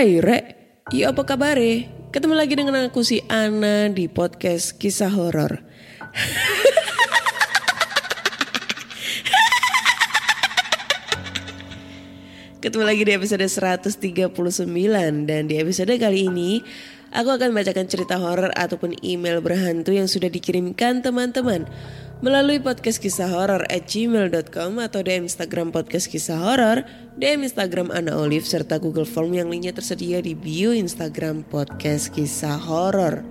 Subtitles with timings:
[0.00, 0.56] Hai Rek,
[0.96, 1.60] ya apa kabar
[2.08, 5.60] Ketemu lagi dengan aku si Ana di podcast kisah horor.
[12.64, 14.00] Ketemu lagi di episode 139
[15.28, 16.64] dan di episode kali ini
[17.12, 21.68] aku akan bacakan cerita horor ataupun email berhantu yang sudah dikirimkan teman-teman
[22.20, 26.84] melalui podcast kisah horor at gmail.com atau DM Instagram podcast kisah horor,
[27.16, 32.60] DM Instagram Ana Olive serta Google Form yang linknya tersedia di bio Instagram podcast kisah
[32.60, 33.24] horor.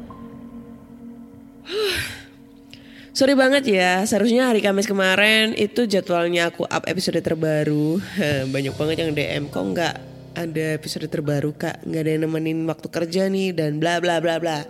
[3.14, 8.02] Sorry banget ya, seharusnya hari Kamis kemarin itu jadwalnya aku up episode terbaru.
[8.50, 9.96] Banyak banget yang DM kok nggak
[10.34, 14.42] ada episode terbaru kak, nggak ada yang nemenin waktu kerja nih dan bla bla bla
[14.42, 14.66] bla.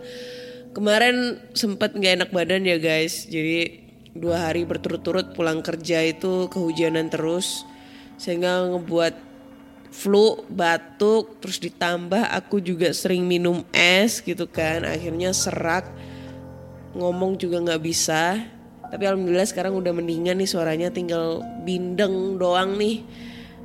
[0.76, 3.79] Kemarin sempet nggak enak badan ya guys, jadi
[4.18, 7.66] dua hari berturut-turut pulang kerja itu kehujanan terus
[8.20, 9.30] sehingga ngebuat
[9.90, 15.90] flu, batuk, terus ditambah aku juga sering minum es gitu kan, akhirnya serak
[16.94, 18.38] ngomong juga nggak bisa.
[18.90, 23.06] Tapi alhamdulillah sekarang udah mendingan nih suaranya tinggal bindeng doang nih.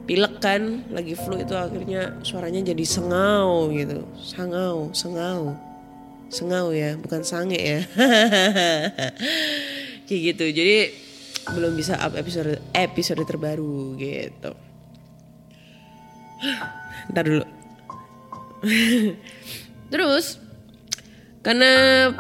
[0.05, 4.05] Pilek kan lagi flu itu akhirnya suaranya jadi sengau gitu.
[4.21, 5.57] Sangau sengau.
[6.29, 7.81] Sengau ya bukan sange ya
[10.09, 10.45] kayak gitu.
[10.53, 10.77] Jadi
[11.53, 14.53] belum bisa up episode episode terbaru gitu.
[17.13, 17.47] Ntar dulu.
[19.93, 20.41] Terus
[21.45, 21.73] karena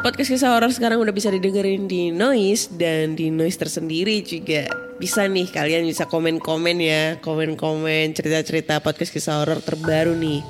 [0.04, 4.68] podcast kisah horor sekarang udah bisa didengerin di Noise dan di Noise tersendiri juga
[5.00, 5.48] bisa nih.
[5.48, 10.44] Kalian bisa komen-komen ya, komen-komen cerita-cerita podcast kisah horor terbaru nih.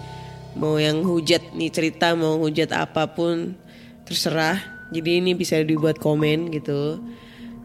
[0.58, 3.54] Mau yang hujat nih cerita, mau hujat apa pun
[4.02, 4.73] terserah.
[4.94, 7.02] Jadi ini bisa dibuat komen gitu.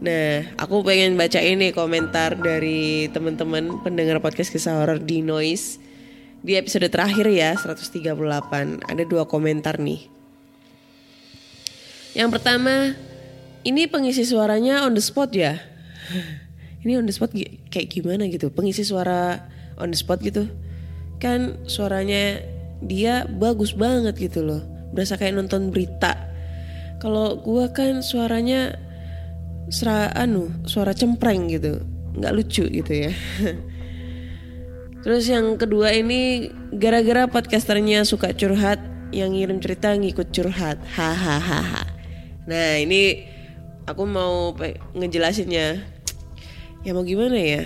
[0.02, 5.78] Nah, aku pengen baca ini komentar dari teman-teman pendengar podcast kisah horor di Noise.
[6.42, 8.82] Di episode terakhir ya, 138.
[8.82, 10.10] Ada dua komentar nih.
[12.18, 12.98] Yang pertama,
[13.62, 15.60] ini pengisi suaranya on the spot ya.
[16.80, 17.36] Ini on the spot
[17.68, 18.48] kayak gimana gitu?
[18.48, 19.44] Pengisi suara
[19.76, 20.48] on the spot gitu.
[21.20, 22.40] Kan suaranya
[22.80, 24.64] dia bagus banget gitu loh.
[24.96, 26.29] Berasa kayak nonton berita.
[27.00, 28.76] Kalau gua kan suaranya
[29.72, 31.80] sera anu, suara cempreng gitu.
[32.10, 33.12] nggak lucu gitu ya.
[35.06, 38.82] Terus yang kedua ini gara-gara podcasternya suka curhat,
[39.16, 40.76] yang ngirim cerita ngikut curhat.
[40.92, 41.88] Hahaha.
[42.44, 43.24] Nah ini
[43.86, 44.52] aku mau
[44.92, 45.80] ngejelasinnya.
[46.84, 47.62] Ya mau gimana ya?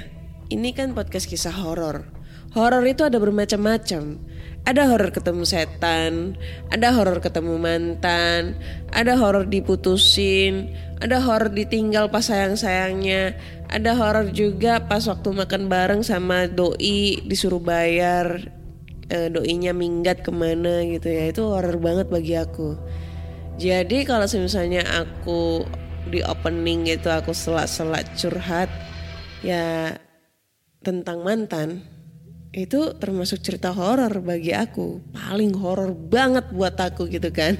[0.50, 2.06] Ini kan podcast kisah horor.
[2.54, 4.18] Horor itu ada bermacam-macam.
[4.64, 6.40] Ada horor ketemu setan,
[6.72, 8.56] ada horor ketemu mantan,
[8.96, 10.72] ada horor diputusin,
[11.04, 13.36] ada horor ditinggal pas sayang-sayangnya,
[13.68, 18.40] ada horor juga pas waktu makan bareng sama doi disuruh bayar
[19.12, 22.80] eh, doinya minggat ke mana gitu ya itu horor banget bagi aku.
[23.60, 25.62] Jadi kalau misalnya aku
[26.08, 28.72] di opening itu aku selak-selak curhat
[29.44, 29.92] ya
[30.80, 31.84] tentang mantan
[32.54, 35.02] itu termasuk cerita horor bagi aku.
[35.10, 37.58] Paling horor banget buat aku gitu kan.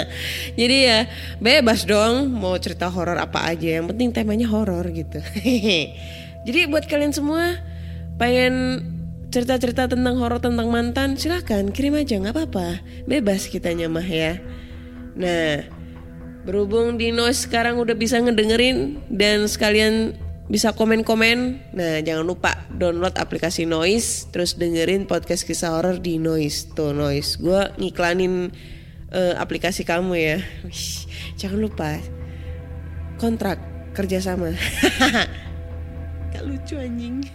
[0.60, 1.08] Jadi ya
[1.40, 3.80] bebas dong mau cerita horor apa aja.
[3.80, 5.16] Yang penting temanya horor gitu.
[6.46, 7.56] Jadi buat kalian semua
[8.20, 8.84] pengen
[9.32, 12.84] cerita-cerita tentang horor tentang mantan silahkan kirim aja nggak apa-apa.
[13.08, 14.38] Bebas kita nyamah ya.
[15.16, 15.64] Nah,
[16.44, 20.12] berhubung di Noise sekarang udah bisa ngedengerin dan sekalian
[20.44, 21.72] bisa komen-komen.
[21.72, 26.76] Nah, jangan lupa download aplikasi Noise terus dengerin podcast kisah horor di Noise.
[26.76, 27.40] Tuh Noise.
[27.40, 28.52] Gua ngiklanin
[29.08, 30.38] eh, aplikasi kamu ya.
[31.40, 31.96] Jangan lupa
[33.16, 33.56] kontrak
[33.96, 34.52] kerjasama.
[36.34, 37.24] Gak lucu anjing.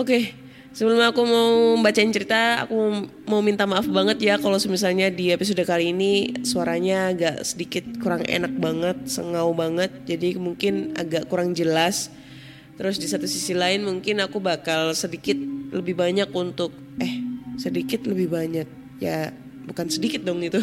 [0.00, 0.36] Oke,
[0.76, 2.76] Sebelum aku mau bacain cerita, aku
[3.24, 8.28] mau minta maaf banget ya kalau misalnya di episode kali ini suaranya agak sedikit kurang
[8.28, 12.12] enak banget, sengau banget, jadi mungkin agak kurang jelas.
[12.76, 15.40] Terus di satu sisi lain mungkin aku bakal sedikit
[15.72, 17.24] lebih banyak untuk eh
[17.56, 18.68] sedikit lebih banyak
[19.00, 19.32] ya
[19.64, 20.60] bukan sedikit dong itu.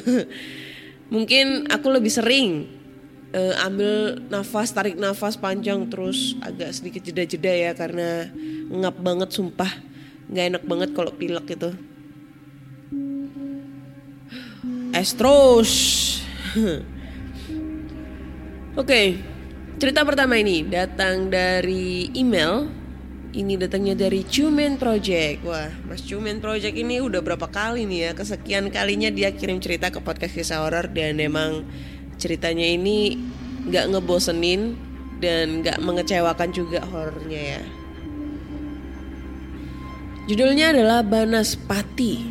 [1.13, 2.69] mungkin aku lebih sering
[3.33, 8.29] eh, ambil nafas, tarik nafas panjang terus agak sedikit jeda-jeda ya karena
[8.69, 9.92] ngap banget sumpah
[10.29, 11.71] nggak enak banget kalau pilek itu
[14.93, 15.71] Astros
[18.81, 19.01] Oke
[19.81, 22.83] cerita pertama ini datang dari email
[23.33, 25.41] ini datangnya dari Cuman Project.
[25.41, 28.11] Wah, Mas Cuman Project ini udah berapa kali nih ya?
[28.13, 31.65] Kesekian kalinya dia kirim cerita ke podcast kisah horor dan emang
[32.21, 33.17] ceritanya ini
[33.67, 34.77] nggak ngebosenin
[35.17, 37.61] dan nggak mengecewakan juga horornya ya.
[40.23, 42.23] Judulnya adalah Banaspati.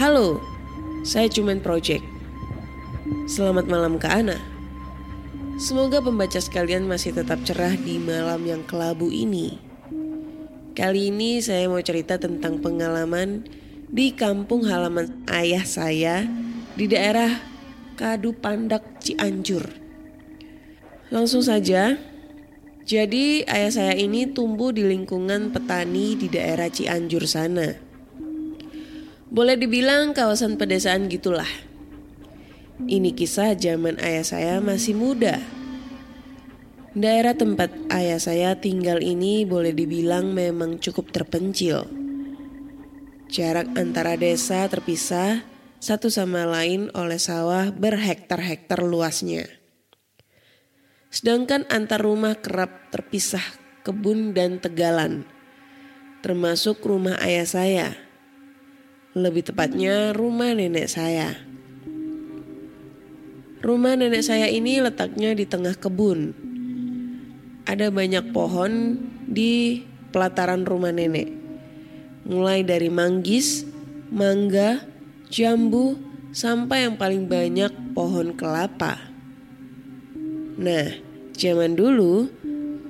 [0.00, 0.40] Halo,
[1.04, 2.00] saya Cuman Project.
[3.28, 4.40] Selamat malam ke Ana.
[5.60, 9.60] Semoga pembaca sekalian masih tetap cerah di malam yang kelabu ini.
[10.72, 13.44] Kali ini saya mau cerita tentang pengalaman
[13.92, 16.24] di kampung halaman ayah saya
[16.72, 17.36] di daerah
[18.00, 19.76] Kadu Pandak Cianjur.
[21.12, 22.00] Langsung saja,
[22.88, 27.76] jadi ayah saya ini tumbuh di lingkungan petani di daerah Cianjur sana.
[29.28, 31.48] Boleh dibilang kawasan pedesaan gitulah.
[32.88, 35.36] Ini kisah zaman ayah saya masih muda.
[36.96, 41.84] Daerah tempat ayah saya tinggal ini boleh dibilang memang cukup terpencil.
[43.28, 45.44] Jarak antara desa terpisah
[45.76, 49.57] satu sama lain oleh sawah berhektar-hektar luasnya.
[51.08, 53.44] Sedangkan antar rumah kerap terpisah
[53.80, 55.24] kebun dan tegalan,
[56.20, 57.88] termasuk rumah ayah saya.
[59.16, 61.32] Lebih tepatnya rumah nenek saya.
[63.64, 66.36] Rumah nenek saya ini letaknya di tengah kebun.
[67.64, 69.80] Ada banyak pohon di
[70.12, 71.32] pelataran rumah nenek.
[72.28, 73.64] Mulai dari manggis,
[74.12, 74.84] mangga,
[75.32, 75.96] jambu,
[76.36, 79.07] sampai yang paling banyak pohon kelapa.
[80.58, 80.90] Nah,
[81.38, 82.26] zaman dulu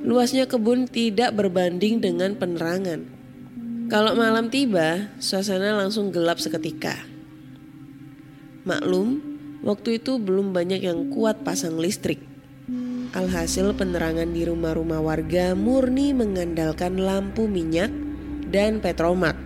[0.01, 3.05] luasnya kebun tidak berbanding dengan penerangan.
[3.93, 6.97] Kalau malam tiba, suasana langsung gelap seketika.
[8.65, 9.21] Maklum,
[9.61, 12.25] waktu itu belum banyak yang kuat pasang listrik.
[13.13, 17.93] Alhasil penerangan di rumah-rumah warga murni mengandalkan lampu minyak
[18.49, 19.37] dan petromak.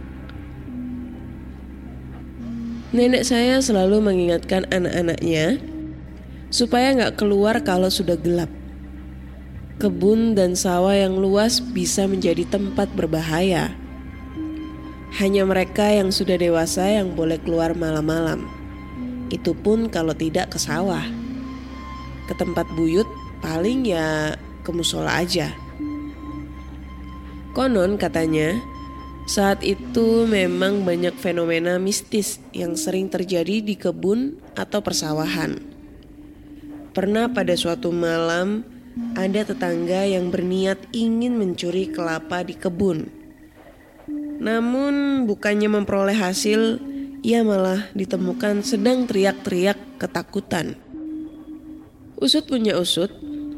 [2.90, 5.71] Nenek saya selalu mengingatkan anak-anaknya
[6.52, 8.52] supaya nggak keluar kalau sudah gelap.
[9.80, 13.72] Kebun dan sawah yang luas bisa menjadi tempat berbahaya.
[15.18, 18.46] Hanya mereka yang sudah dewasa yang boleh keluar malam-malam.
[19.32, 21.02] Itu pun kalau tidak ke sawah.
[22.28, 23.08] Ke tempat buyut
[23.40, 25.56] paling ya ke musola aja.
[27.56, 28.56] Konon katanya,
[29.28, 35.71] saat itu memang banyak fenomena mistis yang sering terjadi di kebun atau persawahan.
[36.92, 38.68] Pernah pada suatu malam
[39.16, 43.08] ada tetangga yang berniat ingin mencuri kelapa di kebun.
[44.36, 46.76] Namun bukannya memperoleh hasil,
[47.24, 50.76] ia malah ditemukan sedang teriak-teriak ketakutan.
[52.20, 53.08] Usut punya usut,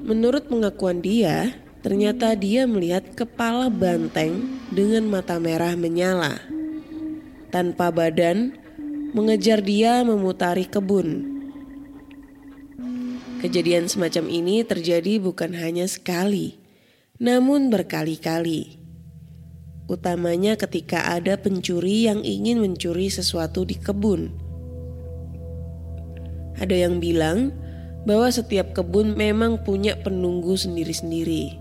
[0.06, 6.38] menurut pengakuan dia, ternyata dia melihat kepala banteng dengan mata merah menyala.
[7.50, 8.54] Tanpa badan,
[9.10, 11.33] mengejar dia memutari kebun.
[13.44, 16.56] Kejadian semacam ini terjadi bukan hanya sekali,
[17.20, 18.80] namun berkali-kali.
[19.84, 24.32] Utamanya ketika ada pencuri yang ingin mencuri sesuatu di kebun.
[26.56, 27.52] Ada yang bilang
[28.08, 31.60] bahwa setiap kebun memang punya penunggu sendiri-sendiri.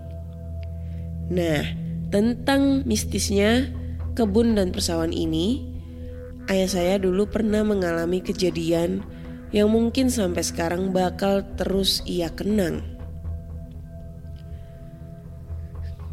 [1.36, 1.68] Nah,
[2.08, 3.68] tentang mistisnya
[4.16, 5.68] kebun dan persawahan ini,
[6.48, 9.04] ayah saya dulu pernah mengalami kejadian
[9.54, 12.82] yang mungkin sampai sekarang bakal terus ia kenang.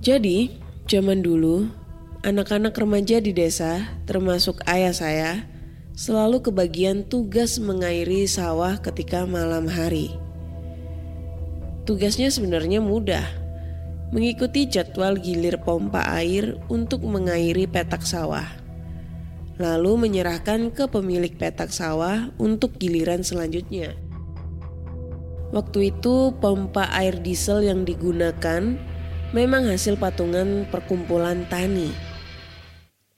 [0.05, 0.53] Jadi,
[0.85, 1.65] zaman dulu,
[2.21, 5.31] anak-anak remaja di desa, termasuk ayah saya,
[5.97, 10.13] selalu kebagian tugas mengairi sawah ketika malam hari.
[11.89, 13.25] Tugasnya sebenarnya mudah,
[14.13, 18.60] mengikuti jadwal gilir pompa air untuk mengairi petak sawah
[19.61, 23.93] lalu menyerahkan ke pemilik petak sawah untuk giliran selanjutnya.
[25.53, 28.75] Waktu itu, pompa air diesel yang digunakan
[29.31, 32.11] memang hasil patungan perkumpulan tani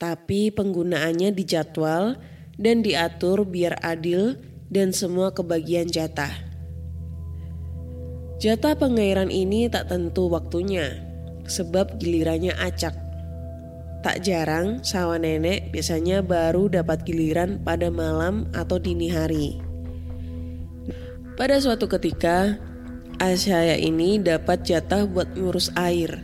[0.03, 2.19] tapi penggunaannya dijadwal
[2.59, 4.35] dan diatur biar adil
[4.67, 6.43] dan semua kebagian jatah.
[8.43, 10.99] Jatah pengairan ini tak tentu waktunya,
[11.47, 13.02] sebab gilirannya acak.
[14.03, 19.63] Tak jarang sawah nenek biasanya baru dapat giliran pada malam atau dini hari.
[21.39, 22.59] Pada suatu ketika,
[23.23, 26.19] ayah saya ini dapat jatah buat ngurus air.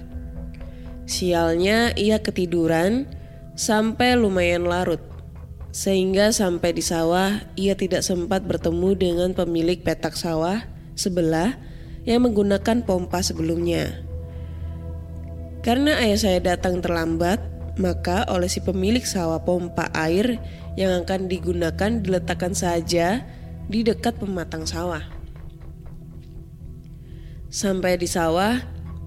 [1.08, 3.08] Sialnya ia ketiduran
[3.56, 5.00] sampai lumayan larut.
[5.72, 10.68] Sehingga sampai di sawah ia tidak sempat bertemu dengan pemilik petak sawah
[11.00, 11.56] sebelah
[12.04, 14.04] yang menggunakan pompa sebelumnya.
[15.64, 20.38] Karena ayah saya datang terlambat, maka oleh si pemilik sawah pompa air
[20.76, 23.24] yang akan digunakan diletakkan saja
[23.72, 25.02] di dekat pematang sawah.
[27.50, 28.62] Sampai di sawah,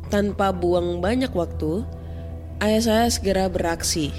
[0.09, 1.85] tanpa buang banyak waktu,
[2.65, 4.11] ayah saya segera beraksi.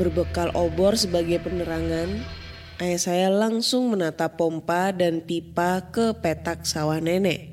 [0.00, 2.24] Berbekal obor sebagai penerangan,
[2.80, 7.52] ayah saya langsung menata pompa dan pipa ke petak sawah nenek.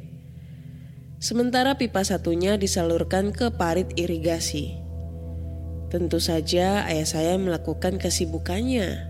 [1.19, 4.87] Sementara pipa satunya disalurkan ke parit irigasi.
[5.88, 9.08] Tentu saja ayah saya melakukan kesibukannya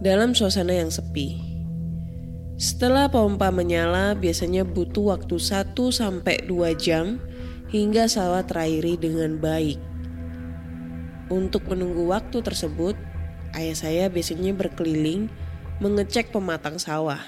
[0.00, 1.36] dalam suasana yang sepi.
[2.56, 7.20] Setelah pompa menyala, biasanya butuh waktu 1 sampai 2 jam
[7.68, 9.76] hingga sawah terairi dengan baik.
[11.28, 12.96] Untuk menunggu waktu tersebut,
[13.52, 15.28] ayah saya biasanya berkeliling
[15.80, 17.20] mengecek pematang sawah.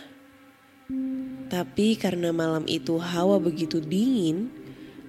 [1.52, 4.48] Tapi karena malam itu hawa begitu dingin,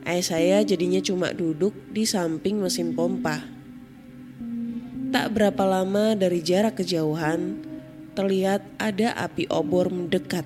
[0.05, 3.41] ayah saya jadinya cuma duduk di samping mesin pompa.
[5.09, 7.61] Tak berapa lama dari jarak kejauhan,
[8.13, 10.45] terlihat ada api obor mendekat.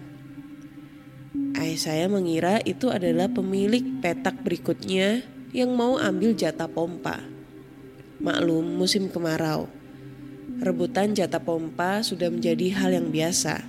[1.59, 7.19] Ayah saya mengira itu adalah pemilik petak berikutnya yang mau ambil jatah pompa.
[8.19, 9.67] Maklum, musim kemarau.
[10.59, 13.63] Rebutan jatah pompa sudah menjadi hal yang biasa.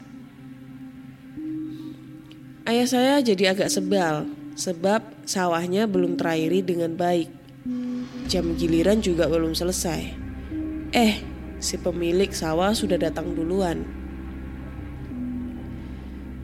[2.66, 4.28] Ayah saya jadi agak sebal
[4.60, 7.32] sebab sawahnya belum terairi dengan baik.
[8.28, 10.12] Jam giliran juga belum selesai.
[10.92, 11.14] Eh,
[11.58, 13.88] si pemilik sawah sudah datang duluan.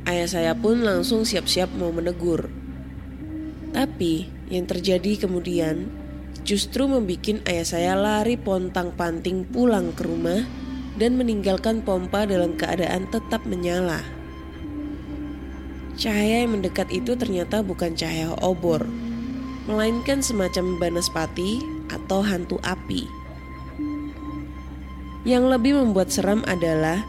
[0.09, 2.49] Ayah saya pun langsung siap-siap mau menegur.
[3.77, 5.91] Tapi yang terjadi kemudian
[6.47, 10.47] justru membuat ayah saya lari pontang-panting pulang ke rumah
[10.97, 14.16] dan meninggalkan pompa dalam keadaan tetap menyala.
[15.97, 18.85] Cahaya yang mendekat itu ternyata bukan cahaya obor,
[19.65, 23.09] melainkan semacam banaspati atau hantu api.
[25.25, 27.01] Yang lebih membuat seram adalah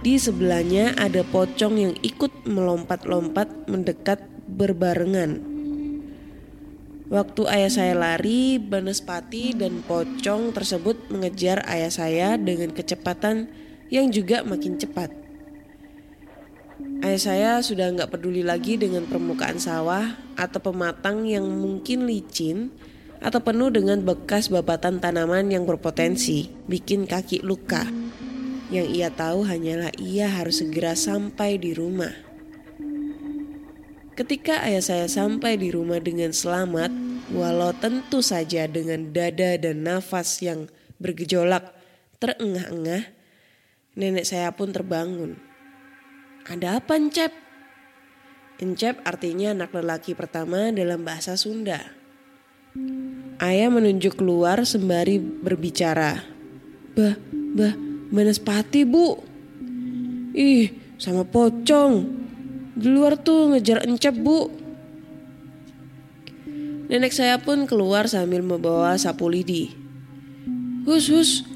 [0.00, 5.44] di sebelahnya ada pocong yang ikut melompat-lompat mendekat berbarengan.
[7.12, 13.52] Waktu ayah saya lari, banaspati dan pocong tersebut mengejar ayah saya dengan kecepatan
[13.92, 15.19] yang juga makin cepat.
[17.00, 22.68] Ayah saya sudah nggak peduli lagi dengan permukaan sawah atau pematang yang mungkin licin
[23.24, 27.88] atau penuh dengan bekas babatan tanaman yang berpotensi bikin kaki luka.
[28.68, 32.12] Yang ia tahu hanyalah ia harus segera sampai di rumah.
[34.12, 36.92] Ketika ayah saya sampai di rumah dengan selamat,
[37.32, 40.68] walau tentu saja dengan dada dan nafas yang
[41.00, 41.72] bergejolak
[42.20, 43.08] terengah-engah,
[43.96, 45.49] nenek saya pun terbangun.
[46.48, 47.32] Ada apa Encep?
[48.60, 51.80] Encep artinya anak lelaki pertama dalam bahasa Sunda.
[53.40, 56.20] Ayah menunjuk keluar sembari berbicara.
[56.92, 57.16] Bah,
[57.56, 57.72] bah,
[58.12, 59.16] Banaspati bu.
[60.36, 62.04] Ih, sama pocong.
[62.76, 64.52] Di luar tuh ngejar encep bu.
[66.90, 69.72] Nenek saya pun keluar sambil membawa sapu lidi.
[70.84, 71.46] Hus, hus,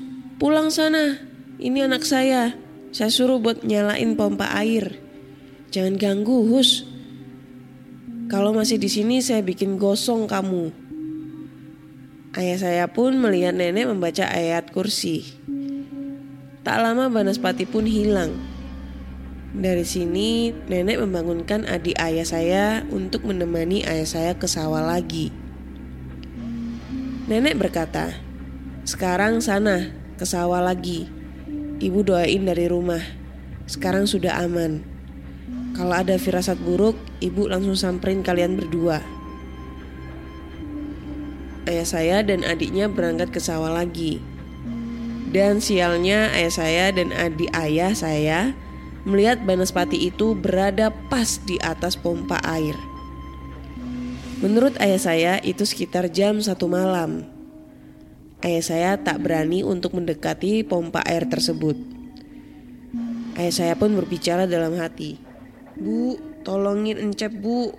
[0.41, 1.21] pulang sana.
[1.61, 2.55] Ini anak saya.
[2.95, 5.03] Saya suruh buat nyalain pompa air.
[5.75, 6.87] Jangan ganggu, Hus.
[8.31, 10.71] Kalau masih di sini saya bikin gosong kamu.
[12.39, 15.27] Ayah saya pun melihat nenek membaca ayat kursi.
[16.63, 18.31] Tak lama Banaspati pun hilang.
[19.51, 25.35] Dari sini, nenek membangunkan adik ayah saya untuk menemani ayah saya ke sawah lagi.
[27.27, 28.15] Nenek berkata,
[28.87, 31.24] "Sekarang sana ke sawah lagi.
[31.83, 33.02] Ibu doain dari rumah.
[33.66, 34.85] Sekarang sudah aman.
[35.75, 39.02] Kalau ada firasat buruk, ibu langsung samperin kalian berdua."
[41.64, 44.23] Ayah saya dan adiknya berangkat ke sawah lagi.
[45.35, 48.54] Dan sialnya ayah saya dan adik ayah saya
[49.02, 52.78] melihat Banaspati itu berada pas di atas pompa air.
[54.38, 57.34] Menurut ayah saya itu sekitar jam satu malam.
[58.45, 61.75] Ayah saya tak berani untuk mendekati pompa air tersebut.
[63.35, 65.19] Ayah saya pun berbicara dalam hati.
[65.75, 67.75] Bu, tolongin Encep bu.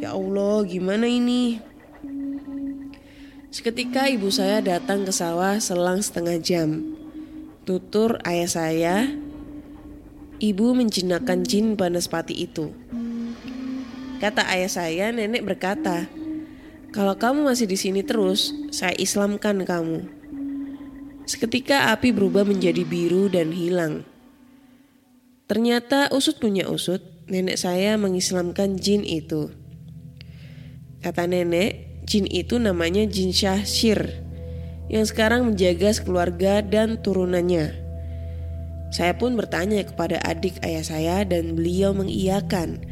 [0.00, 1.58] Ya Allah, gimana ini?
[3.54, 6.94] Seketika ibu saya datang ke sawah selang setengah jam.
[7.68, 8.96] Tutur ayah saya,
[10.42, 12.74] ibu menjinakkan jin Banaspati itu.
[14.18, 16.08] Kata ayah saya, nenek berkata,
[16.94, 20.06] kalau kamu masih di sini terus, saya Islamkan kamu.
[21.26, 24.06] Seketika api berubah menjadi biru dan hilang.
[25.50, 29.50] Ternyata usut punya usut, nenek saya mengislamkan jin itu.
[31.02, 34.22] Kata nenek, jin itu namanya jin Syahsyir
[34.86, 37.74] yang sekarang menjaga sekeluarga dan turunannya.
[38.94, 42.86] Saya pun bertanya kepada adik ayah saya dan beliau mengiyakan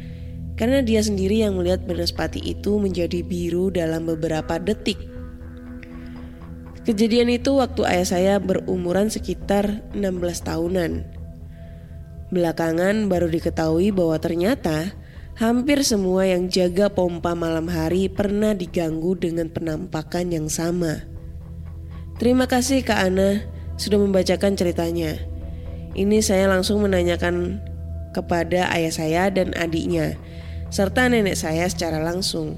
[0.53, 4.97] karena dia sendiri yang melihat Banaspati itu menjadi biru dalam beberapa detik.
[6.83, 10.03] Kejadian itu waktu ayah saya berumuran sekitar 16
[10.43, 10.91] tahunan.
[12.33, 14.91] Belakangan baru diketahui bahwa ternyata
[15.39, 21.07] hampir semua yang jaga pompa malam hari pernah diganggu dengan penampakan yang sama.
[22.19, 23.41] Terima kasih Kak Ana
[23.79, 25.17] sudah membacakan ceritanya.
[25.93, 27.61] Ini saya langsung menanyakan
[28.13, 30.17] kepada ayah saya dan adiknya,
[30.73, 32.57] serta nenek saya secara langsung.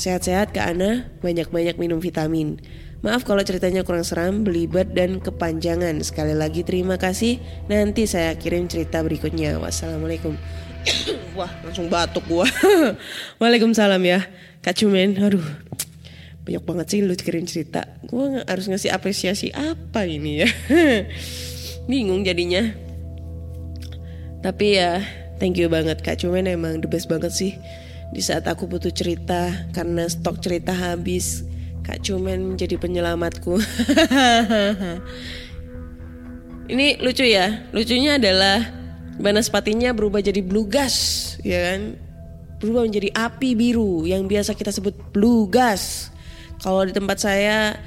[0.00, 2.56] Sehat-sehat Kak Ana, banyak-banyak minum vitamin.
[3.04, 6.00] Maaf kalau ceritanya kurang seram, belibet dan kepanjangan.
[6.00, 7.36] Sekali lagi terima kasih.
[7.68, 9.60] Nanti saya kirim cerita berikutnya.
[9.60, 10.40] Wassalamualaikum.
[11.38, 12.48] Wah, langsung batuk gua.
[13.42, 14.24] Waalaikumsalam ya.
[14.64, 15.44] Kak Cumen, aduh.
[16.48, 17.84] Banyak banget sih lu kirim cerita.
[18.08, 20.48] Gua harus ngasih apresiasi apa ini ya.
[21.90, 22.72] Bingung jadinya.
[24.40, 25.02] Tapi ya,
[25.38, 27.56] thank you banget Kak Cumen emang the best banget sih.
[28.12, 31.46] Di saat aku butuh cerita karena stok cerita habis
[31.86, 33.56] Kak Cumen menjadi penyelamatku.
[36.72, 37.64] Ini lucu ya.
[37.72, 38.78] Lucunya adalah
[39.18, 40.94] Banaspatinya berubah jadi blue gas,
[41.42, 41.98] ya kan?
[42.62, 46.14] Berubah menjadi api biru yang biasa kita sebut blue gas.
[46.62, 47.82] Kalau di tempat saya,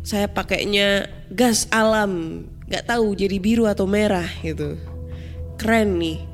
[0.00, 4.80] saya pakainya gas alam, nggak tahu jadi biru atau merah gitu.
[5.60, 6.24] Keren nih,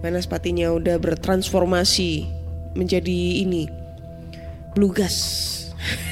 [0.00, 2.24] Banaspatinya udah bertransformasi
[2.72, 3.68] menjadi ini
[4.72, 5.16] blue gas.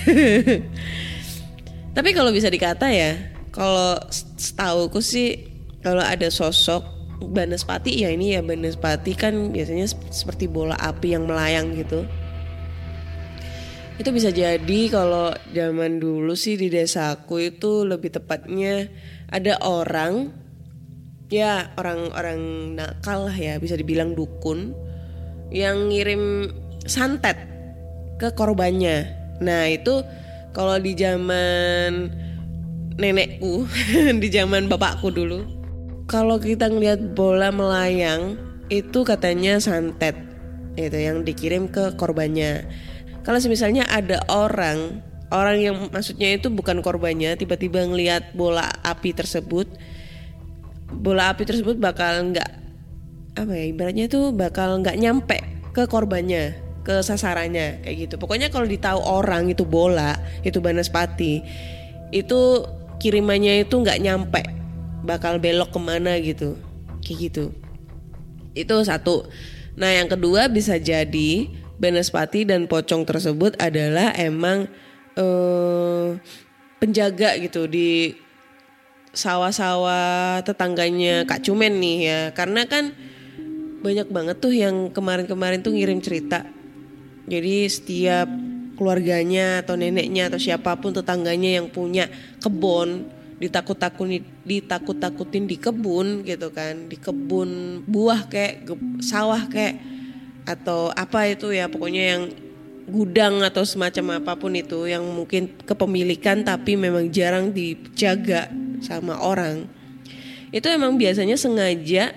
[1.96, 3.16] Tapi kalau bisa dikata ya,
[3.48, 5.48] kalau setauku sih
[5.80, 11.74] kalau ada sosok Banaspati ya ini ya Banaspati kan biasanya seperti bola api yang melayang
[11.74, 12.06] gitu.
[13.98, 18.86] Itu bisa jadi kalau zaman dulu sih di desaku itu lebih tepatnya
[19.26, 20.30] ada orang
[21.28, 24.72] ya orang-orang nakal lah ya bisa dibilang dukun
[25.52, 26.52] yang ngirim
[26.88, 27.36] santet
[28.16, 29.08] ke korbannya.
[29.44, 30.02] Nah itu
[30.56, 32.10] kalau di zaman
[32.98, 33.68] nenekku,
[34.22, 35.44] di zaman bapakku dulu,
[36.10, 40.16] kalau kita ngelihat bola melayang itu katanya santet,
[40.74, 42.66] itu yang dikirim ke korbannya.
[43.22, 49.68] Kalau misalnya ada orang, orang yang maksudnya itu bukan korbannya, tiba-tiba ngelihat bola api tersebut,
[50.88, 52.50] bola api tersebut bakal nggak
[53.38, 55.38] apa ya ibaratnya itu bakal nggak nyampe
[55.76, 58.14] ke korbannya ke sasarannya kayak gitu.
[58.16, 61.44] Pokoknya kalau ditahu orang itu bola itu banaspati
[62.10, 62.40] itu
[62.98, 64.42] kirimannya itu nggak nyampe
[65.04, 66.56] bakal belok ke mana gitu
[67.04, 67.44] kayak gitu.
[68.56, 69.28] Itu satu.
[69.76, 71.46] Nah yang kedua bisa jadi
[71.78, 74.66] banaspati dan pocong tersebut adalah emang
[75.14, 76.08] eh,
[76.82, 78.16] penjaga gitu di
[79.12, 82.20] sawah-sawah tetangganya Kak Cumen nih ya.
[82.32, 82.92] Karena kan
[83.78, 86.44] banyak banget tuh yang kemarin-kemarin tuh ngirim cerita.
[87.28, 88.28] Jadi setiap
[88.78, 92.06] keluarganya atau neneknya atau siapa pun tetangganya yang punya
[92.38, 96.88] kebun ditakut-takutin ditakut-takutin di kebun gitu kan.
[96.88, 98.66] Di kebun buah kayak
[99.04, 99.78] sawah kayak
[100.48, 102.22] atau apa itu ya pokoknya yang
[102.88, 108.48] gudang atau semacam apa pun itu yang mungkin kepemilikan tapi memang jarang dijaga
[108.80, 109.68] sama orang.
[110.54, 112.16] Itu emang biasanya sengaja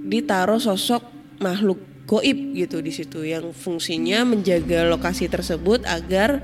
[0.00, 1.02] ditaruh sosok
[1.42, 6.40] makhluk goib gitu di situ yang fungsinya menjaga lokasi tersebut agar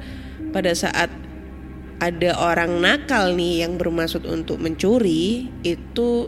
[0.50, 1.08] pada saat
[2.02, 6.26] ada orang nakal nih yang bermaksud untuk mencuri itu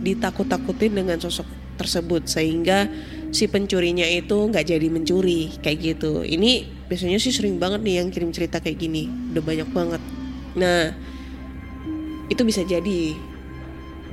[0.00, 1.44] ditakut-takutin dengan sosok
[1.76, 2.88] tersebut sehingga
[3.28, 6.24] si pencurinya itu nggak jadi mencuri kayak gitu.
[6.24, 10.02] Ini biasanya sih sering banget nih yang kirim cerita kayak gini udah banyak banget.
[10.56, 10.96] Nah
[12.30, 13.18] itu bisa jadi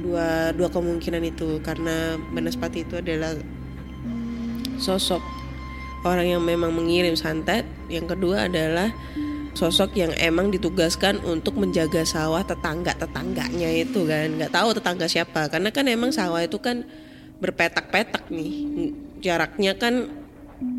[0.02, 3.38] dua dua kemungkinan itu karena Banaspati itu adalah
[4.78, 5.22] sosok
[6.06, 8.94] orang yang memang mengirim santet yang kedua adalah
[9.58, 14.38] sosok yang emang ditugaskan untuk menjaga sawah tetangga-tetangganya itu kan.
[14.38, 16.86] Nggak tahu tetangga siapa karena kan emang sawah itu kan
[17.42, 18.54] berpetak-petak nih.
[19.18, 20.14] Jaraknya kan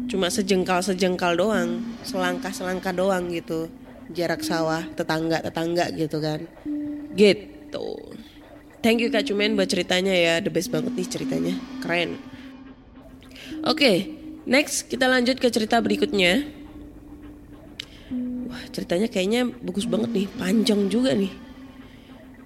[0.06, 3.66] cuma sejengkal-sejengkal doang, selangkah-selangkah doang gitu.
[4.14, 6.46] Jarak sawah tetangga-tetangga gitu kan.
[7.18, 7.88] Gitu.
[8.78, 12.14] Thank you Kak Cumen buat ceritanya ya, the best banget nih ceritanya, keren.
[13.66, 14.06] Oke,
[14.46, 16.46] next kita lanjut ke cerita berikutnya.
[18.46, 21.34] Wah ceritanya kayaknya bagus banget nih, panjang juga nih.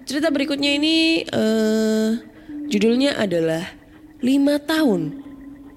[0.09, 2.11] Cerita berikutnya ini eh
[2.65, 3.69] judulnya adalah
[4.25, 5.21] lima tahun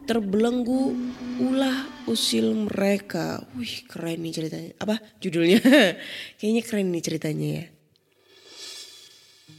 [0.09, 0.97] terbelenggu
[1.45, 3.45] ulah usil mereka.
[3.61, 4.71] Wih keren nih ceritanya.
[4.81, 5.61] Apa judulnya?
[6.41, 7.76] kayaknya keren nih ceritanya ya.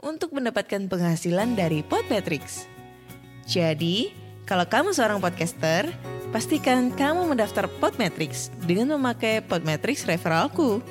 [0.00, 2.68] untuk mendapatkan penghasilan dari Podmetrics.
[3.46, 4.10] Jadi,
[4.46, 5.90] kalau kamu seorang podcaster,
[6.30, 10.82] pastikan kamu mendaftar Podmetrics dengan memakai Podmetrics referralku.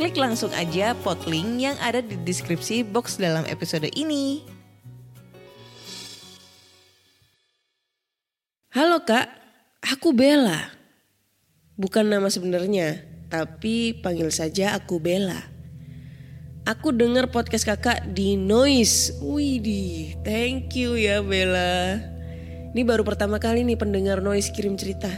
[0.00, 4.40] Klik langsung aja podlink yang ada di deskripsi box dalam episode ini.
[8.72, 9.28] Halo kak,
[9.84, 10.72] aku Bella.
[11.76, 15.51] Bukan nama sebenarnya, tapi panggil saja aku Bella.
[16.62, 19.18] Aku dengar podcast kakak di Noise.
[19.18, 21.98] Widih, thank you ya Bella.
[22.70, 25.10] Ini baru pertama kali nih pendengar Noise kirim cerita.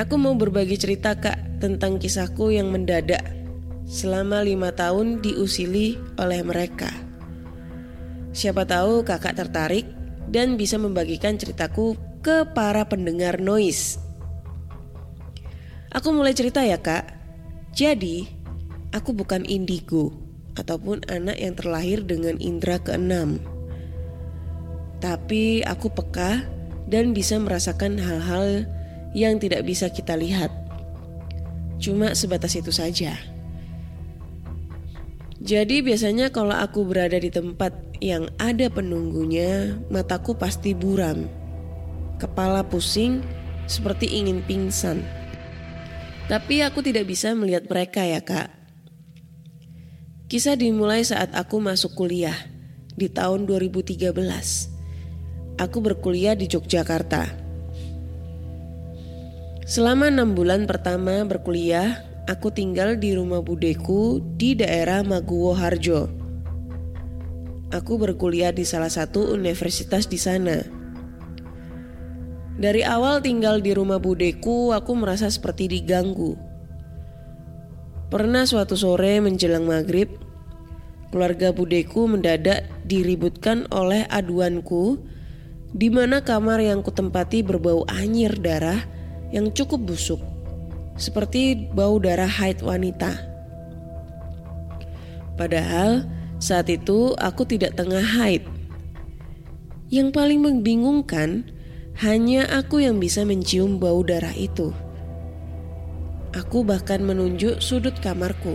[0.00, 3.20] Aku mau berbagi cerita kak tentang kisahku yang mendadak
[3.84, 6.88] selama lima tahun diusili oleh mereka.
[8.32, 9.84] Siapa tahu kakak tertarik
[10.32, 11.92] dan bisa membagikan ceritaku
[12.24, 14.00] ke para pendengar Noise.
[15.92, 17.20] Aku mulai cerita ya kak.
[17.76, 18.39] Jadi,
[18.90, 20.10] Aku bukan indigo
[20.58, 23.38] ataupun anak yang terlahir dengan indera keenam.
[24.98, 26.44] Tapi aku peka
[26.90, 28.66] dan bisa merasakan hal-hal
[29.14, 30.50] yang tidak bisa kita lihat.
[31.80, 33.16] Cuma sebatas itu saja.
[35.40, 37.72] Jadi biasanya kalau aku berada di tempat
[38.04, 41.24] yang ada penunggunya, mataku pasti buram.
[42.20, 43.24] Kepala pusing
[43.64, 45.00] seperti ingin pingsan.
[46.28, 48.59] Tapi aku tidak bisa melihat mereka ya kak.
[50.30, 52.38] Kisah dimulai saat aku masuk kuliah
[52.94, 54.14] di tahun 2013.
[55.58, 57.34] Aku berkuliah di Yogyakarta.
[59.66, 66.06] Selama enam bulan pertama berkuliah, aku tinggal di rumah budeku di daerah Maguwo Harjo.
[67.74, 70.62] Aku berkuliah di salah satu universitas di sana.
[72.54, 76.49] Dari awal tinggal di rumah budeku, aku merasa seperti diganggu
[78.10, 80.10] Pernah suatu sore menjelang maghrib,
[81.14, 84.98] keluarga budeku mendadak diributkan oleh aduanku
[85.70, 88.82] di mana kamar yang kutempati berbau anyir darah
[89.30, 90.18] yang cukup busuk,
[90.98, 93.14] seperti bau darah haid wanita.
[95.38, 96.02] Padahal
[96.42, 98.42] saat itu aku tidak tengah haid.
[99.86, 101.46] Yang paling membingungkan,
[102.02, 104.74] hanya aku yang bisa mencium bau darah itu.
[106.30, 108.54] Aku bahkan menunjuk sudut kamarku.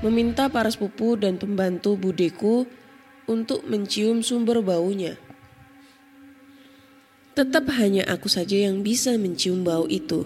[0.00, 2.64] Meminta para sepupu dan pembantu budeku
[3.28, 5.20] untuk mencium sumber baunya.
[7.36, 10.24] Tetap hanya aku saja yang bisa mencium bau itu.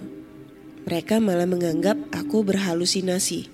[0.87, 3.51] Mereka malah menganggap aku berhalusinasi.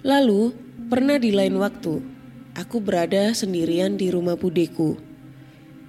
[0.00, 0.56] Lalu,
[0.88, 2.00] pernah di lain waktu,
[2.56, 4.96] aku berada sendirian di rumah budeku.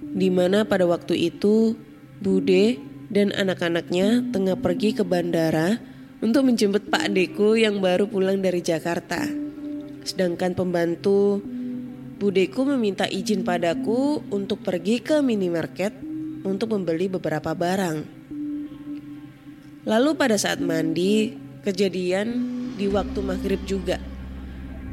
[0.04, 1.76] Di mana pada waktu itu,
[2.20, 2.76] bude
[3.14, 5.78] dan anak-anaknya tengah pergi ke bandara
[6.18, 9.22] untuk menjemput Pak Deku yang baru pulang dari Jakarta.
[10.02, 11.38] Sedangkan pembantu
[12.14, 15.94] Budeku meminta izin padaku untuk pergi ke minimarket
[16.42, 17.98] untuk membeli beberapa barang.
[19.84, 22.28] Lalu pada saat mandi, Kejadian
[22.76, 23.96] di waktu maghrib juga.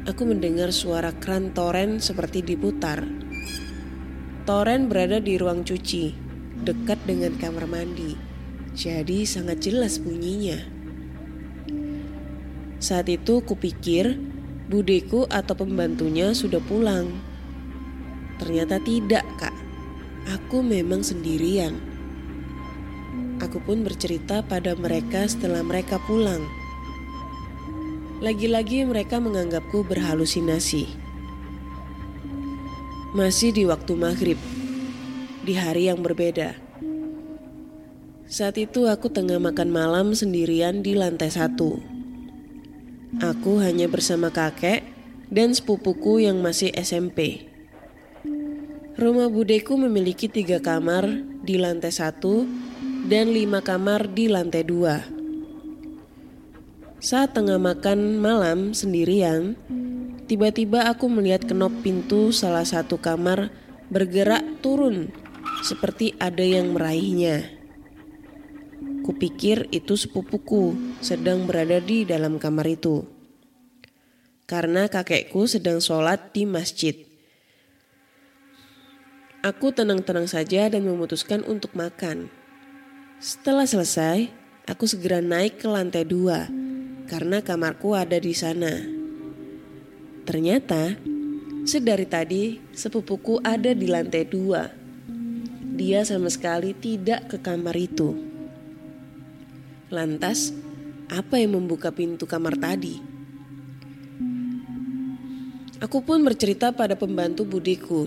[0.08, 3.04] Aku mendengar suara kran toren seperti diputar.
[4.48, 6.31] Toren berada di ruang cuci,
[6.62, 8.14] dekat dengan kamar mandi.
[8.72, 10.56] Jadi sangat jelas bunyinya.
[12.82, 14.16] Saat itu kupikir
[14.66, 17.12] budeku atau pembantunya sudah pulang.
[18.40, 19.54] Ternyata tidak, Kak.
[20.40, 21.78] Aku memang sendirian.
[23.42, 26.42] Aku pun bercerita pada mereka setelah mereka pulang.
[28.22, 30.86] Lagi-lagi mereka menganggapku berhalusinasi.
[33.12, 34.38] Masih di waktu maghrib,
[35.42, 36.54] di hari yang berbeda.
[38.32, 41.82] Saat itu aku tengah makan malam sendirian di lantai satu.
[43.20, 44.86] Aku hanya bersama kakek
[45.28, 47.44] dan sepupuku yang masih SMP.
[48.96, 51.04] Rumah budeku memiliki tiga kamar
[51.44, 52.48] di lantai satu
[53.04, 55.04] dan lima kamar di lantai dua.
[57.02, 59.58] Saat tengah makan malam sendirian,
[60.30, 63.52] tiba-tiba aku melihat kenop pintu salah satu kamar
[63.92, 65.12] bergerak turun
[65.62, 67.46] seperti ada yang meraihnya.
[69.06, 73.06] Kupikir itu sepupuku sedang berada di dalam kamar itu.
[74.46, 76.94] Karena kakekku sedang sholat di masjid.
[79.42, 82.30] Aku tenang-tenang saja dan memutuskan untuk makan.
[83.18, 84.30] Setelah selesai,
[84.70, 86.46] aku segera naik ke lantai dua
[87.10, 88.82] karena kamarku ada di sana.
[90.22, 90.94] Ternyata,
[91.66, 94.81] sedari tadi sepupuku ada di lantai dua.
[95.72, 98.12] Dia sama sekali tidak ke kamar itu.
[99.88, 100.52] Lantas,
[101.08, 103.00] apa yang membuka pintu kamar tadi?
[105.80, 108.04] Aku pun bercerita pada pembantu budiku.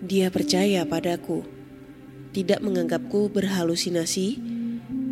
[0.00, 1.44] Dia percaya padaku,
[2.32, 4.40] tidak menganggapku berhalusinasi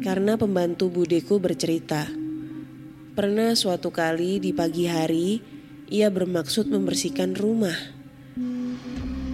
[0.01, 2.09] karena pembantu budiku bercerita.
[3.12, 5.44] Pernah suatu kali di pagi hari,
[5.92, 7.99] ia bermaksud membersihkan rumah.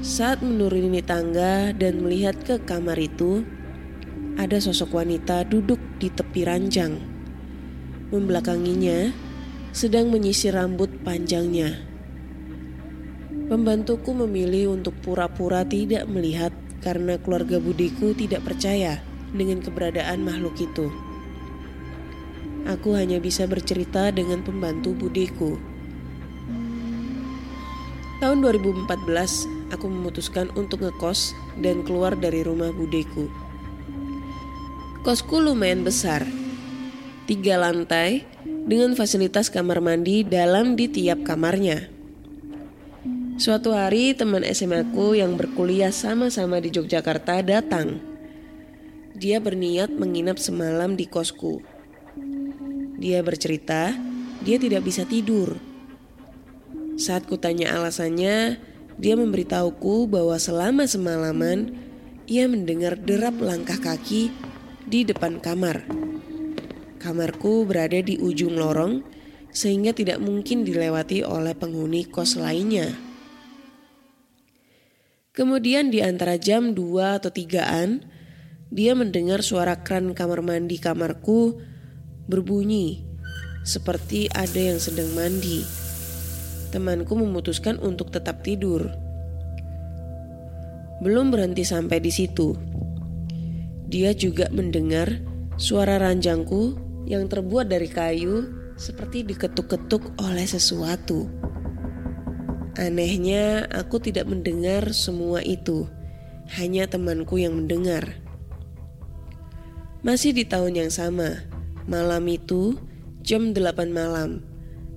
[0.07, 3.43] Saat menuruni tangga dan melihat ke kamar itu,
[4.39, 6.95] ada sosok wanita duduk di tepi ranjang.
[8.15, 9.11] Membelakanginya,
[9.75, 11.83] sedang menyisir rambut panjangnya.
[13.51, 16.55] Pembantuku memilih untuk pura-pura tidak melihat
[16.87, 19.03] karena keluarga budiku tidak percaya
[19.35, 20.87] dengan keberadaan makhluk itu.
[22.63, 25.59] Aku hanya bisa bercerita dengan pembantu budiku.
[28.23, 33.27] Tahun 2014, aku memutuskan untuk ngekos dan keluar dari rumah budeku.
[35.07, 36.27] Kosku lumayan besar,
[37.31, 38.27] tiga lantai
[38.67, 41.91] dengan fasilitas kamar mandi dalam di tiap kamarnya.
[43.37, 48.01] Suatu hari teman SMA ku yang berkuliah sama-sama di Yogyakarta datang.
[49.13, 51.61] Dia berniat menginap semalam di kosku.
[52.97, 53.93] Dia bercerita,
[54.41, 55.61] dia tidak bisa tidur.
[56.97, 58.57] Saat kutanya alasannya,
[58.97, 61.77] dia memberitahuku bahwa selama semalaman
[62.27, 64.33] ia mendengar derap langkah kaki
[64.89, 65.85] di depan kamar.
[66.97, 69.05] Kamarku berada di ujung lorong
[69.55, 72.93] sehingga tidak mungkin dilewati oleh penghuni kos lainnya.
[75.37, 78.01] Kemudian di antara jam 2 atau 3-an,
[78.73, 81.61] dia mendengar suara kran kamar mandi kamarku
[82.27, 83.05] berbunyi
[83.63, 85.86] seperti ada yang sedang mandi.
[86.77, 88.93] Temanku memutuskan untuk tetap tidur.
[91.01, 92.53] Belum berhenti sampai di situ.
[93.89, 95.25] Dia juga mendengar
[95.57, 96.77] suara ranjangku
[97.09, 101.33] yang terbuat dari kayu seperti diketuk-ketuk oleh sesuatu.
[102.77, 105.89] Anehnya, aku tidak mendengar semua itu.
[106.61, 108.21] Hanya temanku yang mendengar.
[110.05, 111.41] Masih di tahun yang sama,
[111.87, 112.75] Malam itu
[113.23, 114.43] jam 8 malam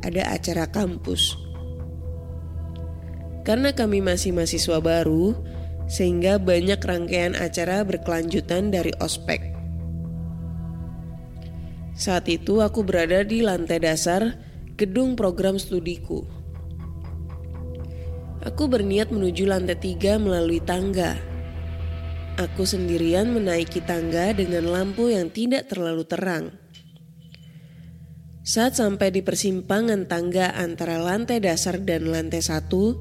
[0.01, 1.48] ada acara kampus.
[3.47, 5.37] Karena kami masih mahasiswa baru,
[5.89, 9.41] sehingga banyak rangkaian acara berkelanjutan dari ospek.
[11.99, 14.39] Saat itu aku berada di lantai dasar
[14.79, 16.23] gedung program studiku.
[18.39, 21.19] Aku berniat menuju lantai tiga melalui tangga.
[22.39, 26.55] Aku sendirian menaiki tangga dengan lampu yang tidak terlalu terang.
[28.47, 32.95] Saat sampai di persimpangan tangga antara lantai dasar dan lantai satu,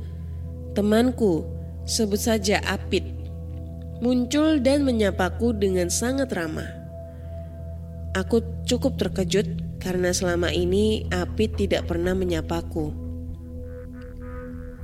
[0.72, 1.46] temanku,
[1.88, 3.04] sebut saja Apit,
[4.04, 6.68] muncul dan menyapaku dengan sangat ramah.
[8.16, 9.46] Aku cukup terkejut
[9.78, 12.90] karena selama ini Apit tidak pernah menyapaku.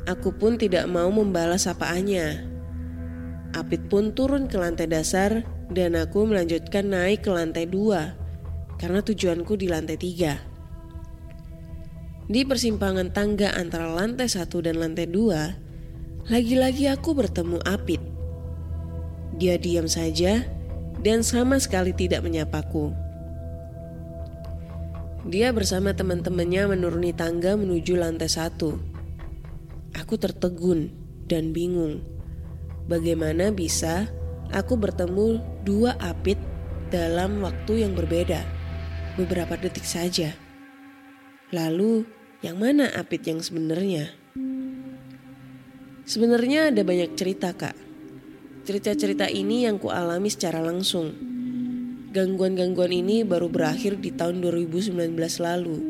[0.04, 2.52] Aku pun tidak mau membalas sapaannya.
[3.56, 8.12] Apit pun turun ke lantai dasar dan aku melanjutkan naik ke lantai dua
[8.76, 10.36] karena tujuanku di lantai tiga.
[12.24, 15.56] Di persimpangan tangga antara lantai satu dan lantai dua,
[16.24, 18.00] lagi-lagi aku bertemu Apit.
[19.36, 20.40] Dia diam saja
[21.04, 22.96] dan sama sekali tidak menyapaku.
[25.28, 28.80] Dia bersama teman-temannya menuruni tangga menuju lantai satu.
[29.96, 30.92] Aku tertegun
[31.28, 32.00] dan bingung.
[32.88, 34.08] Bagaimana bisa
[34.48, 36.40] aku bertemu dua Apit
[36.88, 38.40] dalam waktu yang berbeda?
[39.20, 40.32] Beberapa detik saja.
[41.52, 42.08] Lalu,
[42.40, 44.23] yang mana Apit yang sebenarnya?
[46.04, 47.72] Sebenarnya ada banyak cerita, Kak.
[48.68, 51.16] Cerita-cerita ini yang kualami secara langsung.
[52.12, 54.92] Gangguan-gangguan ini baru berakhir di tahun 2019
[55.40, 55.80] lalu.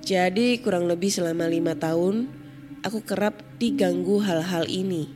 [0.00, 2.32] Jadi kurang lebih selama lima tahun,
[2.80, 5.12] aku kerap diganggu hal-hal ini.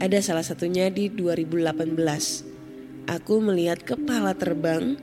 [0.00, 2.00] Ada salah satunya di 2018.
[3.04, 4.96] Aku melihat kepala terbang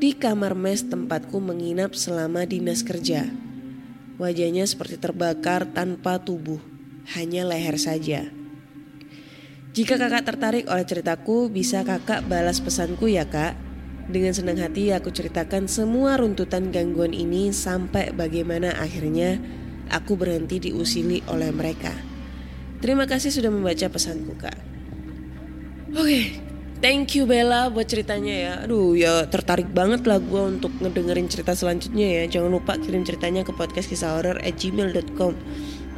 [0.00, 3.28] di kamar mes tempatku menginap selama dinas kerja.
[4.16, 6.62] Wajahnya seperti terbakar tanpa tubuh,
[7.16, 8.28] hanya leher saja.
[9.72, 13.54] Jika kakak tertarik oleh ceritaku, bisa kakak balas pesanku ya kak.
[14.08, 19.36] Dengan senang hati aku ceritakan semua runtutan gangguan ini sampai bagaimana akhirnya
[19.92, 21.92] aku berhenti diusili oleh mereka.
[22.80, 24.58] Terima kasih sudah membaca pesanku kak.
[25.92, 26.40] Oke,
[26.78, 28.52] Thank you Bella buat ceritanya ya.
[28.62, 32.38] Aduh ya tertarik banget lah gue untuk ngedengerin cerita selanjutnya ya.
[32.38, 35.32] Jangan lupa kirim ceritanya ke podcast at gmail.com.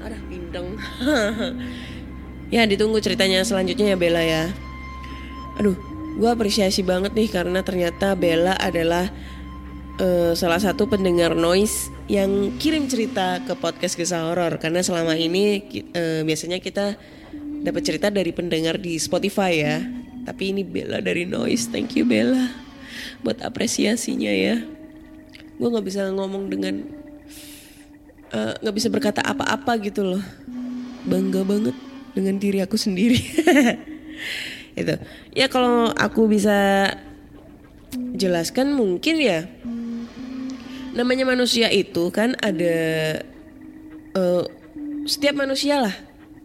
[0.01, 0.77] Aduh pindeng.
[2.55, 4.45] ya ditunggu ceritanya selanjutnya ya Bella ya.
[5.61, 5.77] Aduh
[6.19, 9.09] gue apresiasi banget nih karena ternyata Bella adalah
[10.03, 15.63] uh, salah satu pendengar noise yang kirim cerita ke podcast kisah horor karena selama ini
[15.95, 16.99] uh, biasanya kita
[17.61, 19.79] dapat cerita dari pendengar di Spotify ya
[20.25, 21.73] tapi ini Bella dari Noise.
[21.73, 22.53] Thank you Bella
[23.25, 24.63] buat apresiasinya ya.
[25.61, 27.00] Gue nggak bisa ngomong dengan
[28.33, 30.23] nggak uh, bisa berkata apa-apa gitu loh.
[31.07, 31.77] Bangga banget
[32.15, 33.19] dengan diri aku sendiri.
[34.79, 34.95] itu
[35.35, 36.89] ya kalau aku bisa
[38.15, 39.51] jelaskan mungkin ya
[40.95, 42.79] namanya manusia itu kan ada
[44.15, 44.47] uh,
[45.11, 45.95] setiap manusia lah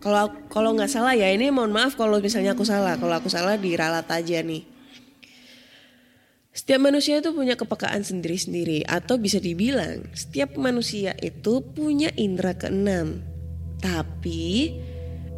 [0.06, 2.94] kalau kalau nggak salah ya ini mohon maaf kalau misalnya aku salah.
[2.94, 4.62] Kalau aku salah diralat aja nih.
[6.56, 13.20] Setiap manusia itu punya kepekaan sendiri-sendiri atau bisa dibilang setiap manusia itu punya indera keenam.
[13.84, 14.72] Tapi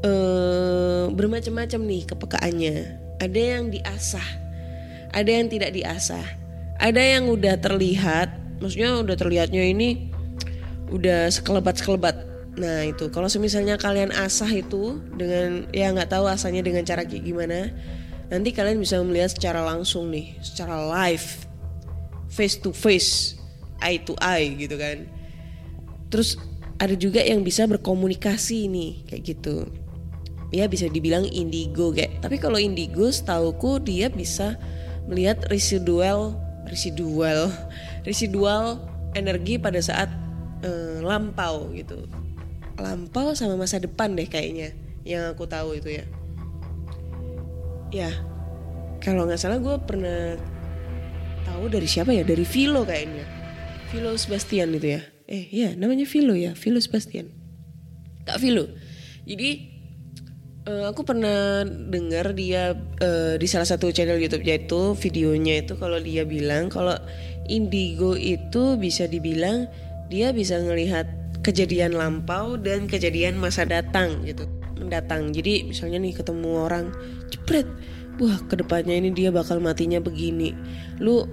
[0.05, 2.77] eh, bermacam-macam nih kepekaannya.
[3.17, 4.29] Ada yang diasah,
[5.09, 6.25] ada yang tidak diasah.
[6.77, 10.13] Ada yang udah terlihat, maksudnya udah terlihatnya ini
[10.93, 12.27] udah sekelebat-sekelebat
[12.57, 17.69] Nah itu kalau misalnya kalian asah itu dengan ya nggak tahu asahnya dengan cara gimana,
[18.27, 21.47] nanti kalian bisa melihat secara langsung nih, secara live,
[22.27, 23.39] face to face,
[23.83, 25.07] eye to eye gitu kan.
[26.11, 26.39] Terus
[26.77, 29.67] ada juga yang bisa berkomunikasi nih kayak gitu.
[30.51, 32.23] Ya bisa dibilang indigo kayak.
[32.23, 34.55] Tapi kalau indigo setauku dia bisa
[35.07, 36.35] melihat residual
[36.67, 37.47] residual
[38.07, 38.83] residual
[39.15, 40.11] energi pada saat
[40.61, 42.05] eh, lampau gitu
[42.77, 46.05] lampau sama masa depan deh kayaknya yang aku tahu itu ya
[47.91, 48.11] ya
[49.01, 50.35] kalau nggak salah gue pernah
[51.47, 52.27] tahu dari siapa ya?
[52.27, 53.25] Dari Vilo kayaknya.
[53.93, 55.01] Vilo Sebastian itu ya?
[55.27, 56.51] Eh ya namanya Vilo ya?
[56.57, 57.31] Vilo Sebastian.
[58.27, 58.67] Kak Vilo.
[59.23, 59.49] Jadi
[60.67, 65.97] uh, aku pernah dengar dia uh, di salah satu channel YouTube yaitu videonya itu kalau
[66.03, 66.95] dia bilang kalau
[67.47, 69.71] indigo itu bisa dibilang
[70.11, 71.07] dia bisa ngelihat
[71.43, 74.43] kejadian lampau dan kejadian masa datang gitu.
[74.77, 75.31] Mendatang.
[75.31, 76.85] Jadi misalnya nih ketemu orang
[77.33, 77.67] jepret
[78.17, 80.53] wah ke depannya ini dia bakal matinya begini.
[80.97, 81.25] Lu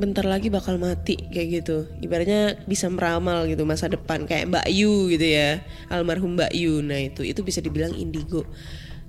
[0.00, 1.84] bentar lagi bakal mati kayak gitu.
[2.00, 5.60] Ibaratnya bisa meramal gitu masa depan kayak Mbak Yu gitu ya.
[5.92, 6.80] Almarhum Mbak Yu.
[6.80, 8.48] Nah itu itu bisa dibilang indigo.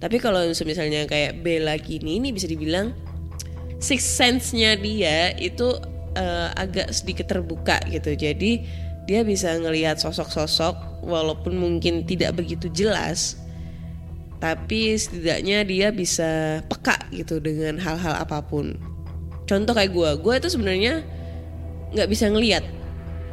[0.01, 2.93] Tapi kalau misalnya kayak Bella gini ini bisa dibilang
[3.77, 5.77] six sense-nya dia itu
[6.17, 8.13] uh, agak sedikit terbuka gitu.
[8.13, 8.65] Jadi
[9.09, 13.40] dia bisa ngelihat sosok-sosok walaupun mungkin tidak begitu jelas
[14.41, 18.75] tapi setidaknya dia bisa peka gitu dengan hal-hal apa pun.
[19.45, 21.05] Contoh kayak gue gue itu sebenarnya
[21.93, 22.63] nggak bisa ngelihat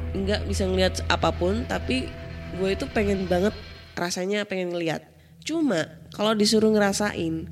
[0.08, 2.08] nggak bisa ngelihat apa pun tapi
[2.58, 3.54] gue itu pengen banget
[3.94, 5.04] rasanya pengen ngelihat
[5.44, 7.46] cuma kalau disuruh ngerasain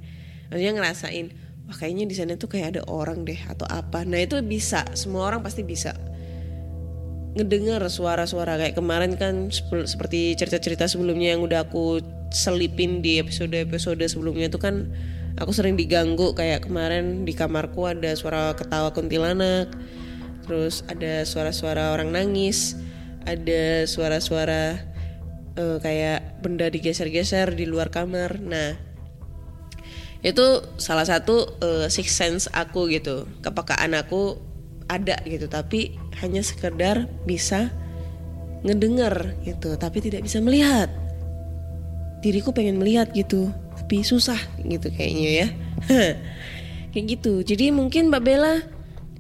[0.50, 1.26] maksudnya ngerasain
[1.66, 4.07] wah kayaknya di sana tuh kayak ada orang deh atau apa.
[4.07, 4.86] Nah itu bisa.
[4.94, 5.92] Semua orang pasti bisa.
[7.36, 9.52] Ngedengar suara-suara kayak kemarin kan
[9.84, 12.00] seperti cerita-cerita sebelumnya yang udah aku
[12.34, 14.90] selipin di episode-episode sebelumnya itu kan
[15.38, 19.70] aku sering diganggu kayak kemarin di kamarku ada suara ketawa kuntilanak
[20.46, 22.78] terus ada suara-suara orang nangis
[23.26, 24.78] ada suara-suara
[25.58, 28.38] eh, kayak benda digeser-geser di luar kamar.
[28.38, 28.78] Nah
[30.22, 34.38] itu salah satu eh, six sense aku gitu kepekaan aku
[34.86, 37.74] ada gitu tapi hanya sekedar bisa
[38.62, 40.88] ngedengar gitu tapi tidak bisa melihat
[42.26, 43.54] diriku pengen melihat gitu.
[43.78, 45.48] Tapi susah gitu kayaknya ya.
[46.90, 47.46] Kayak gitu.
[47.46, 48.66] Jadi mungkin Mbak Bella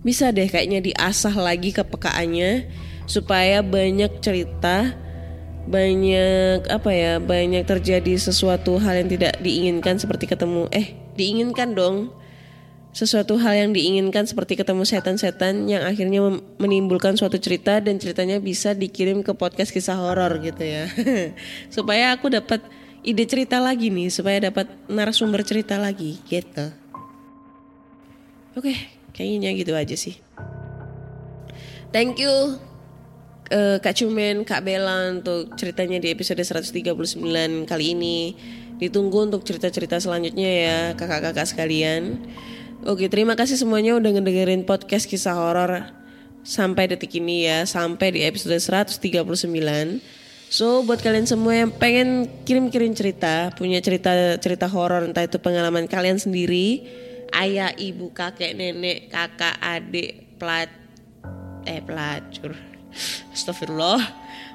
[0.02, 2.66] bisa deh kayaknya diasah lagi kepekaannya
[3.06, 4.94] supaya banyak cerita
[5.66, 12.14] banyak apa ya banyak terjadi sesuatu hal yang tidak diinginkan seperti ketemu eh diinginkan dong.
[12.96, 18.72] Sesuatu hal yang diinginkan seperti ketemu setan-setan yang akhirnya menimbulkan suatu cerita dan ceritanya bisa
[18.72, 20.88] dikirim ke podcast kisah horor gitu ya.
[21.76, 22.64] Supaya aku dapat
[23.06, 26.74] ide cerita lagi nih supaya dapat narasumber cerita lagi gitu
[28.58, 28.74] oke
[29.14, 30.18] kayaknya gitu aja sih
[31.94, 32.58] thank you
[33.50, 36.98] eh, Kak Cumen, Kak Bella untuk ceritanya di episode 139
[37.62, 38.34] kali ini.
[38.76, 42.26] Ditunggu untuk cerita-cerita selanjutnya ya kakak-kakak sekalian.
[42.84, 45.88] Oke, terima kasih semuanya udah ngedengerin podcast kisah horor
[46.44, 50.02] sampai detik ini ya, sampai di episode 139.
[50.46, 56.22] So, buat kalian semua yang pengen kirim-kirim cerita, punya cerita-cerita horor entah itu pengalaman kalian
[56.22, 56.86] sendiri,
[57.34, 60.70] ayah, ibu, kakek, nenek, kakak, adik, plat
[61.66, 62.54] eh pelacur
[63.34, 64.00] Astagfirullah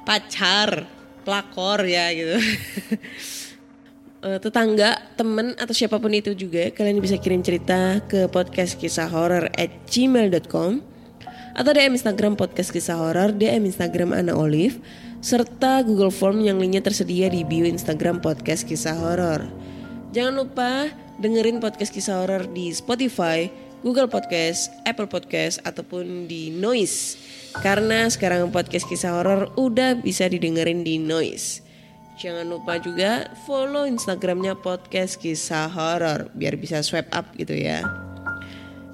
[0.02, 0.88] pacar
[1.22, 2.36] pelakor ya gitu.
[4.22, 9.10] Eh, tetangga temen atau siapa pun itu juga kalian bisa kirim cerita ke podcast kisah
[9.10, 10.78] horor at gmail.com
[11.58, 14.78] atau DM Instagram podcast kisah horor DM Instagram Ana Olive
[15.22, 19.46] serta Google Form yang linknya tersedia di bio Instagram podcast kisah horor
[20.10, 20.90] jangan lupa
[21.22, 23.46] dengerin podcast kisah horor di Spotify
[23.82, 27.18] Google Podcast, Apple Podcast, ataupun di Noise.
[27.66, 31.66] Karena sekarang podcast kisah horor udah bisa didengerin di Noise.
[32.22, 37.82] Jangan lupa juga follow Instagramnya podcast kisah horor biar bisa swipe up gitu ya.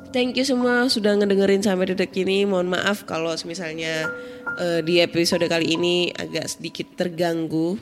[0.09, 2.49] Thank you semua sudah ngedengerin sampai detik ini.
[2.49, 4.09] Mohon maaf kalau misalnya
[4.57, 7.77] eh, di episode kali ini agak sedikit terganggu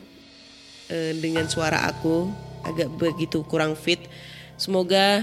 [0.90, 2.26] eh, dengan suara aku,
[2.66, 4.02] agak begitu kurang fit.
[4.58, 5.22] Semoga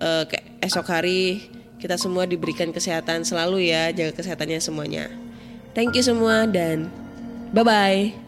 [0.00, 1.44] eh, ke- esok hari
[1.78, 5.12] kita semua diberikan kesehatan selalu ya, jaga kesehatannya semuanya.
[5.76, 6.88] Thank you semua dan
[7.52, 8.27] bye bye.